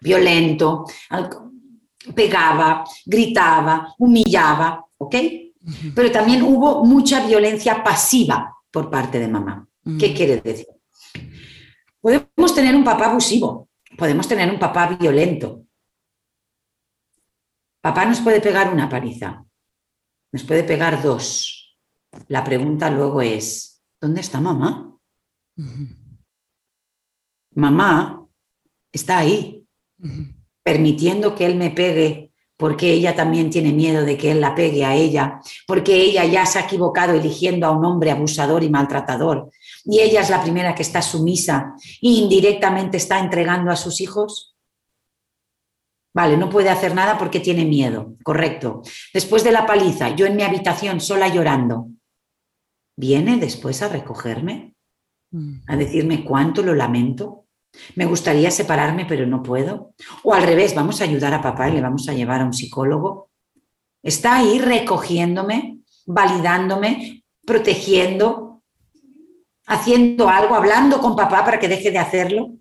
[0.00, 0.84] Violento,
[2.14, 5.14] pegaba, gritaba, humillaba, ¿ok?
[5.94, 9.66] Pero también hubo mucha violencia pasiva por parte de mamá.
[9.98, 10.66] ¿Qué quiere decir?
[12.00, 15.66] Podemos tener un papá abusivo, podemos tener un papá violento.
[17.80, 19.44] Papá nos puede pegar una paliza,
[20.32, 21.78] nos puede pegar dos.
[22.28, 24.86] La pregunta luego es, ¿dónde está mamá?
[27.54, 28.26] mamá
[28.92, 29.66] está ahí,
[30.62, 34.84] permitiendo que él me pegue porque ella también tiene miedo de que él la pegue
[34.84, 39.50] a ella, porque ella ya se ha equivocado eligiendo a un hombre abusador y maltratador,
[39.84, 44.56] y ella es la primera que está sumisa e indirectamente está entregando a sus hijos.
[46.12, 48.82] Vale, no puede hacer nada porque tiene miedo, correcto.
[49.14, 51.88] Después de la paliza, yo en mi habitación sola llorando,
[52.96, 54.74] viene después a recogerme,
[55.32, 55.62] Mm.
[55.68, 57.44] a decirme cuánto lo lamento.
[57.94, 59.94] Me gustaría separarme, pero no puedo.
[60.24, 62.52] O al revés, vamos a ayudar a papá y le vamos a llevar a un
[62.52, 63.30] psicólogo.
[64.02, 68.49] Está ahí recogiéndome, validándome, protegiendo,
[69.70, 72.54] haciendo algo, hablando con papá para que deje de hacerlo.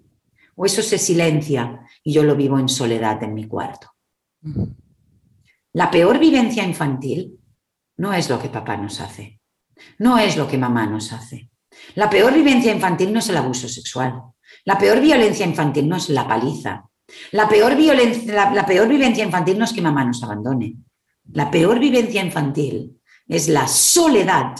[0.56, 3.96] O eso se silencia y yo lo vivo en soledad en mi cuarto.
[5.74, 7.40] La peor vivencia infantil
[7.98, 9.40] no es lo que papá nos hace,
[9.98, 11.50] no es lo que mamá nos hace.
[11.96, 14.22] La peor vivencia infantil no es el abuso sexual.
[14.66, 16.86] La peor violencia infantil no es la paliza.
[17.32, 17.76] La peor,
[18.28, 20.76] la peor vivencia infantil no es que mamá nos abandone.
[21.32, 24.56] La peor vivencia infantil es la soledad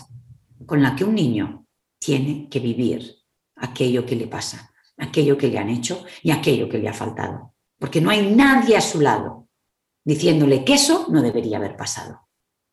[0.66, 1.60] con la que un niño
[2.00, 3.16] tiene que vivir
[3.56, 7.54] aquello que le pasa, aquello que le han hecho y aquello que le ha faltado.
[7.78, 9.48] Porque no hay nadie a su lado
[10.04, 12.28] diciéndole que eso no debería haber pasado.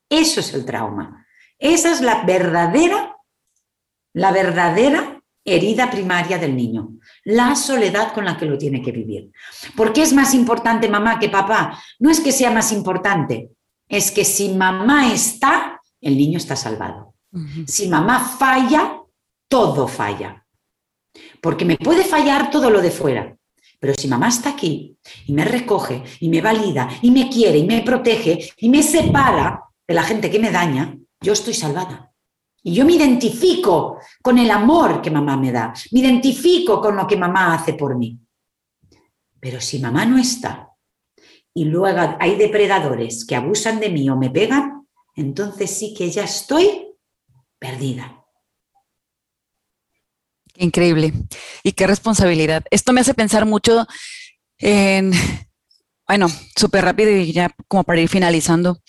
[0.09, 1.27] Eso es el trauma.
[1.59, 3.17] Esa es la verdadera,
[4.13, 9.31] la verdadera herida primaria del niño, la soledad con la que lo tiene que vivir.
[9.77, 11.81] ¿Por qué es más importante mamá que papá?
[11.99, 13.51] No es que sea más importante,
[13.89, 17.15] es que si mamá está, el niño está salvado.
[17.67, 19.01] Si mamá falla,
[19.49, 20.47] todo falla.
[21.41, 23.37] Porque me puede fallar todo lo de fuera.
[23.79, 27.67] Pero si mamá está aquí y me recoge y me valida y me quiere y
[27.67, 32.13] me protege y me separa de la gente que me daña, yo estoy salvada.
[32.63, 37.07] Y yo me identifico con el amor que mamá me da, me identifico con lo
[37.07, 38.19] que mamá hace por mí.
[39.39, 40.71] Pero si mamá no está
[41.55, 46.25] y luego hay depredadores que abusan de mí o me pegan, entonces sí que ya
[46.25, 46.89] estoy
[47.59, 48.26] perdida.
[50.59, 51.13] Increíble.
[51.63, 52.65] Y qué responsabilidad.
[52.71, 53.87] Esto me hace pensar mucho
[54.59, 55.13] en,
[56.07, 58.81] bueno, súper rápido y ya como para ir finalizando.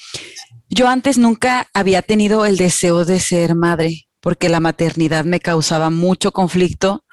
[0.69, 5.89] Yo antes nunca había tenido el deseo de ser madre porque la maternidad me causaba
[5.89, 7.05] mucho conflicto.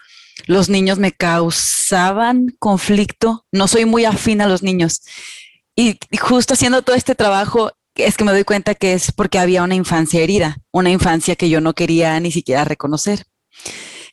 [0.47, 3.47] Los niños me causaban conflicto.
[3.53, 5.03] No soy muy afín a los niños.
[5.77, 9.63] Y justo haciendo todo este trabajo es que me doy cuenta que es porque había
[9.63, 13.25] una infancia herida, una infancia que yo no quería ni siquiera reconocer.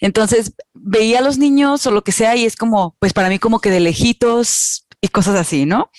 [0.02, 3.40] Entonces veía a los niños o lo que sea y es como, pues para mí
[3.40, 5.90] como que de lejitos y cosas así, ¿no?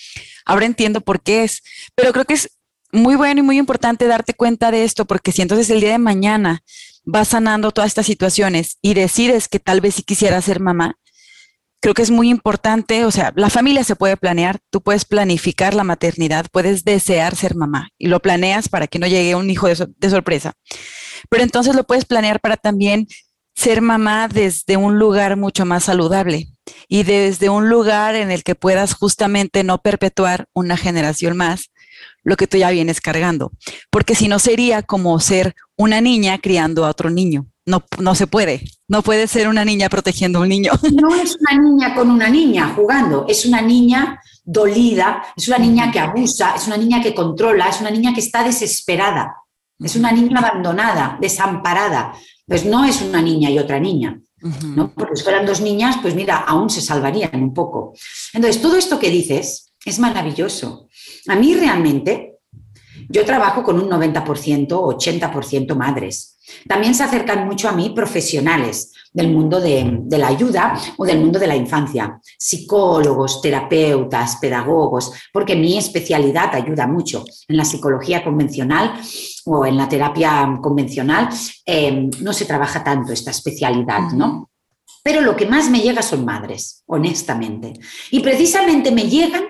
[0.45, 1.63] Ahora entiendo por qué es,
[1.95, 2.59] pero creo que es
[2.91, 5.97] muy bueno y muy importante darte cuenta de esto porque si entonces el día de
[5.97, 6.63] mañana
[7.05, 10.97] vas sanando todas estas situaciones y decides que tal vez sí quisiera ser mamá,
[11.79, 15.73] creo que es muy importante, o sea, la familia se puede planear, tú puedes planificar
[15.73, 19.67] la maternidad, puedes desear ser mamá y lo planeas para que no llegue un hijo
[19.67, 20.53] de, de sorpresa,
[21.29, 23.07] pero entonces lo puedes planear para también
[23.55, 26.47] ser mamá desde un lugar mucho más saludable
[26.87, 31.71] y desde un lugar en el que puedas justamente no perpetuar una generación más
[32.23, 33.51] lo que tú ya vienes cargando,
[33.89, 37.47] porque si no sería como ser una niña criando a otro niño.
[37.65, 40.71] No, no se puede, no puede ser una niña protegiendo a un niño.
[40.91, 45.89] No es una niña con una niña jugando, es una niña dolida, es una niña
[45.89, 49.33] que abusa, es una niña que controla, es una niña que está desesperada,
[49.83, 52.13] es una niña abandonada, desamparada.
[52.47, 54.19] Pues no es una niña y otra niña,
[54.75, 54.93] ¿no?
[54.93, 57.93] Porque si fueran dos niñas, pues mira, aún se salvarían un poco.
[58.33, 60.87] Entonces, todo esto que dices es maravilloso.
[61.27, 62.39] A mí realmente,
[63.09, 66.37] yo trabajo con un 90%, 80% madres.
[66.67, 71.19] También se acercan mucho a mí profesionales del mundo de, de, la ayuda o del
[71.19, 78.23] mundo de la infancia, psicólogos, terapeutas, pedagogos, porque mi especialidad ayuda mucho en la psicología
[78.23, 78.93] convencional
[79.45, 81.29] o en la terapia convencional.
[81.65, 84.49] Eh, no se trabaja tanto esta especialidad, ¿no?
[85.03, 87.73] Pero lo que más me llega son madres, honestamente.
[88.09, 89.43] Y precisamente me llegan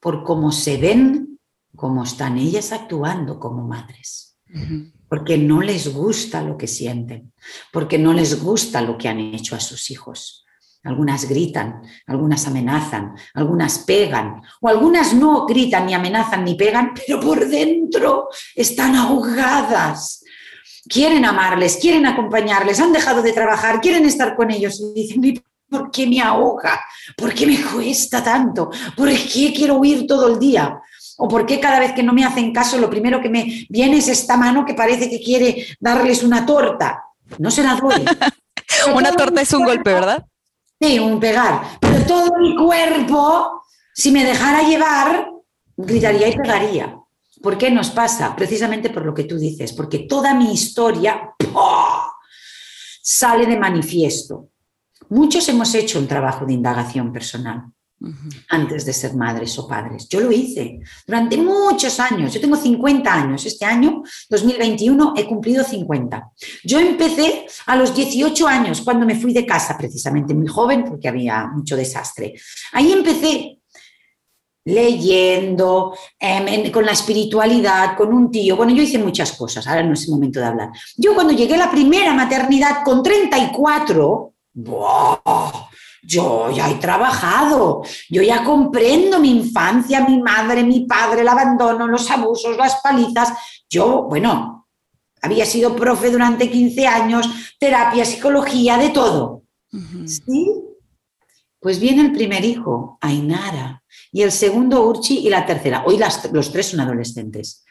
[0.00, 1.38] por cómo se ven,
[1.76, 4.36] cómo están ellas actuando como madres.
[4.48, 4.92] Uh -huh.
[5.12, 7.34] Porque no les gusta lo que sienten,
[7.70, 10.46] porque no les gusta lo que han hecho a sus hijos.
[10.84, 17.20] Algunas gritan, algunas amenazan, algunas pegan, o algunas no gritan ni amenazan ni pegan, pero
[17.20, 20.24] por dentro están ahogadas.
[20.88, 25.90] Quieren amarles, quieren acompañarles, han dejado de trabajar, quieren estar con ellos y dicen, ¿por
[25.90, 26.80] qué me ahoga?
[27.18, 28.70] ¿Por qué me cuesta tanto?
[28.96, 30.80] ¿Por qué quiero huir todo el día?
[31.18, 33.98] ¿O por qué cada vez que no me hacen caso lo primero que me viene
[33.98, 37.04] es esta mano que parece que quiere darles una torta?
[37.38, 38.04] No se la doy.
[38.94, 40.24] una torta es un golpe, ¿verdad?
[40.80, 41.78] Sí, un pegar.
[41.80, 43.62] Pero todo mi cuerpo,
[43.94, 45.30] si me dejara llevar,
[45.76, 46.96] gritaría y pegaría.
[47.42, 48.34] ¿Por qué nos pasa?
[48.36, 51.34] Precisamente por lo que tú dices, porque toda mi historia
[53.02, 54.48] sale de manifiesto.
[55.08, 57.64] Muchos hemos hecho un trabajo de indagación personal,
[58.48, 60.08] antes de ser madres o padres.
[60.08, 62.32] Yo lo hice durante muchos años.
[62.32, 63.44] Yo tengo 50 años.
[63.46, 66.30] Este año, 2021, he cumplido 50.
[66.64, 71.08] Yo empecé a los 18 años, cuando me fui de casa, precisamente muy joven, porque
[71.08, 72.34] había mucho desastre.
[72.72, 73.58] Ahí empecé
[74.64, 78.56] leyendo, em, con la espiritualidad, con un tío.
[78.56, 80.70] Bueno, yo hice muchas cosas, ahora no es el momento de hablar.
[80.96, 84.34] Yo cuando llegué a la primera maternidad con 34,
[86.02, 91.86] yo ya he trabajado, yo ya comprendo mi infancia, mi madre, mi padre, el abandono,
[91.86, 93.32] los abusos, las palizas.
[93.70, 94.68] Yo, bueno,
[95.22, 99.44] había sido profe durante 15 años, terapia, psicología, de todo.
[100.06, 100.52] ¿Sí?
[101.60, 105.84] Pues viene el primer hijo, Ainara, y el segundo Urchi y la tercera.
[105.86, 105.98] Hoy
[106.32, 107.64] los tres son adolescentes.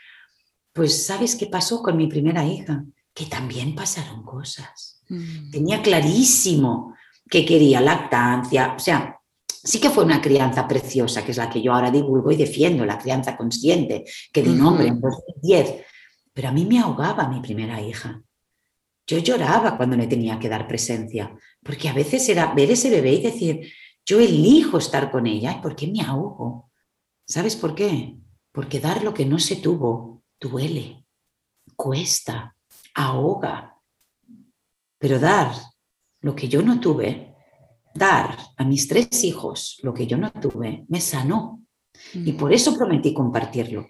[0.73, 2.85] Pues ¿sabes qué pasó con mi primera hija?
[3.13, 5.01] Que también pasaron cosas.
[5.09, 5.51] Mm.
[5.51, 6.95] Tenía clarísimo
[7.31, 9.17] que quería lactancia, o sea,
[9.47, 12.85] sí que fue una crianza preciosa, que es la que yo ahora divulgo y defiendo,
[12.85, 14.03] la crianza consciente,
[14.33, 15.75] que di nombre en 2010.
[16.33, 18.21] Pero a mí me ahogaba mi primera hija.
[19.07, 23.13] Yo lloraba cuando le tenía que dar presencia, porque a veces era ver ese bebé
[23.13, 23.73] y decir,
[24.05, 26.69] yo elijo estar con ella, ¿y por qué me ahogo?
[27.25, 28.17] ¿Sabes por qué?
[28.51, 31.05] Porque dar lo que no se tuvo duele,
[31.77, 32.57] cuesta,
[32.93, 33.77] ahoga.
[34.97, 35.70] Pero dar
[36.21, 37.35] lo que yo no tuve,
[37.93, 41.61] dar a mis tres hijos lo que yo no tuve, me sanó.
[42.13, 43.87] Y por eso prometí compartirlo.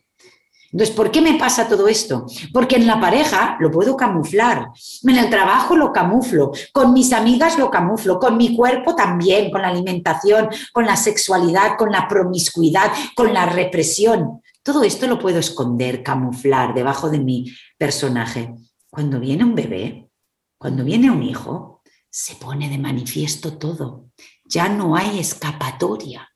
[0.72, 2.26] Entonces, ¿por qué me pasa todo esto?
[2.54, 4.70] Porque en la pareja lo puedo camuflar,
[5.04, 9.62] en el trabajo lo camuflo, con mis amigas lo camuflo, con mi cuerpo también, con
[9.62, 14.42] la alimentación, con la sexualidad, con la promiscuidad, con la represión.
[14.64, 18.54] Todo esto lo puedo esconder, camuflar debajo de mi personaje.
[18.90, 20.10] Cuando viene un bebé,
[20.58, 21.71] cuando viene un hijo,
[22.12, 24.12] se pone de manifiesto todo.
[24.45, 26.30] Ya no hay escapatoria.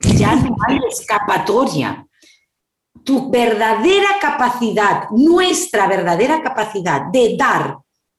[0.00, 2.04] Ya no hay escapatoria
[3.04, 7.78] tu verdadera capacidad, nuestra verdadera capacidad de dar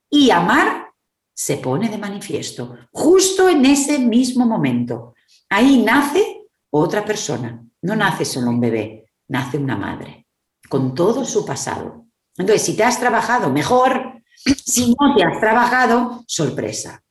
[0.09, 0.91] y amar,
[1.33, 5.15] se pone de manifiesto justo en ese mismo momento.
[5.49, 10.27] Ahí nace otra persona, no nace solo un bebé, nace una madre,
[10.69, 12.05] con todo su pasado.
[12.38, 14.14] Entonces, si te has trabajado mejor,
[14.46, 17.02] si no te has trabajado, sorpresa.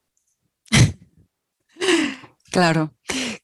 [2.50, 2.94] Claro,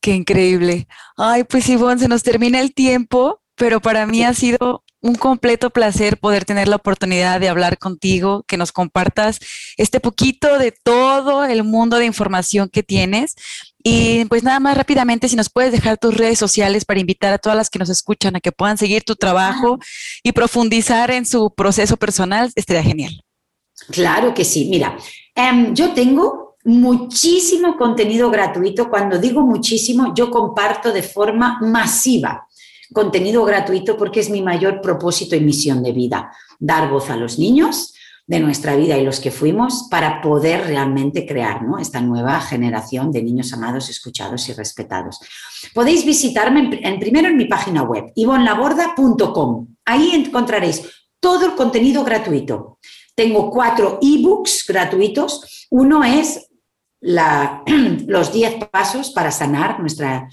[0.01, 0.87] qué increíble.
[1.17, 5.69] Ay, pues Ivonne, se nos termina el tiempo pero para mí ha sido un completo
[5.69, 9.39] placer poder tener la oportunidad de hablar contigo, que nos compartas
[9.77, 13.35] este poquito de todo el mundo de información que tienes.
[13.83, 17.39] Y pues nada más rápidamente, si nos puedes dejar tus redes sociales para invitar a
[17.39, 19.79] todas las que nos escuchan a que puedan seguir tu trabajo
[20.23, 23.23] y profundizar en su proceso personal, estaría genial.
[23.91, 24.69] Claro que sí.
[24.71, 24.97] Mira,
[25.35, 28.91] em, yo tengo muchísimo contenido gratuito.
[28.91, 32.47] Cuando digo muchísimo, yo comparto de forma masiva
[32.93, 37.39] contenido gratuito porque es mi mayor propósito y misión de vida, dar voz a los
[37.39, 37.95] niños
[38.27, 43.23] de nuestra vida y los que fuimos para poder realmente crear esta nueva generación de
[43.23, 45.19] niños amados, escuchados y respetados.
[45.75, 49.67] Podéis visitarme en, primero en mi página web, ivonlaborda.com.
[49.85, 50.83] Ahí encontraréis
[51.19, 52.79] todo el contenido gratuito.
[53.21, 55.67] Tengo cuatro ebooks gratuitos.
[55.69, 56.49] Uno es
[57.03, 60.27] los 10 pasos para sanar nuestra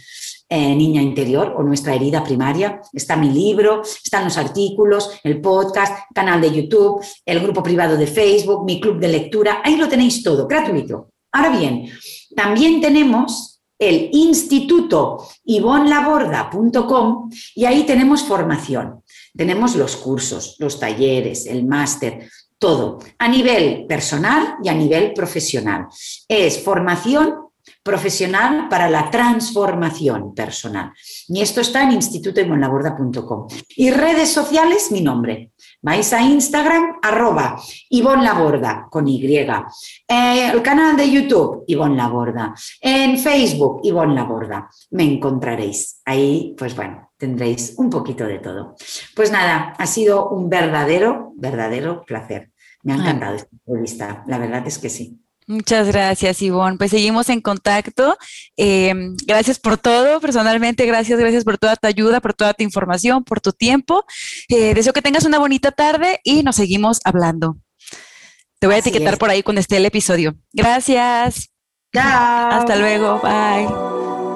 [0.47, 2.79] eh, niña interior o nuestra herida primaria.
[2.93, 8.07] Está mi libro, están los artículos, el podcast, canal de YouTube, el grupo privado de
[8.07, 9.61] Facebook, mi club de lectura.
[9.65, 11.09] Ahí lo tenéis todo, gratuito.
[11.33, 11.91] Ahora bien,
[12.37, 19.03] también tenemos el instituto ivonlaborda.com y ahí tenemos formación.
[19.35, 22.29] Tenemos los cursos, los talleres, el máster,
[22.59, 25.87] todo, a nivel personal y a nivel profesional.
[26.27, 27.46] Es formación
[27.87, 30.91] profesional para la transformación personal.
[31.29, 33.47] Y esto está en institutoimonlaborda.com.
[33.77, 35.51] Y redes sociales, mi nombre.
[35.81, 37.57] Vais a Instagram, arroba
[37.89, 39.25] Ivonne Laborda, con Y.
[39.25, 42.53] Eh, el canal de YouTube, Ivonne Laborda.
[42.81, 44.69] En Facebook, Ivonne Laborda.
[44.91, 46.01] Me encontraréis.
[46.03, 48.75] Ahí, pues bueno, tendréis un poquito de todo.
[49.15, 52.51] Pues nada, ha sido un verdadero, verdadero placer.
[52.83, 54.25] Me ha encantado esta entrevista.
[54.27, 55.21] La verdad es que sí.
[55.47, 56.77] Muchas gracias, Ivonne.
[56.77, 58.17] Pues seguimos en contacto.
[58.57, 58.93] Eh,
[59.25, 63.39] gracias por todo, personalmente, gracias, gracias por toda tu ayuda, por toda tu información, por
[63.39, 64.05] tu tiempo.
[64.49, 67.57] Eh, deseo que tengas una bonita tarde y nos seguimos hablando.
[68.59, 70.35] Te voy a etiquetar por ahí cuando esté el episodio.
[70.51, 71.49] Gracias.
[71.93, 72.51] Chao.
[72.51, 73.21] Hasta luego.
[73.21, 74.26] Bye.